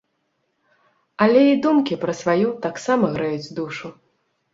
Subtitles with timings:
[1.25, 3.93] Але і думкі пра сваё таксама грэюць душу.